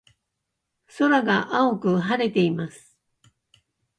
[0.97, 2.97] 空が青く晴れています。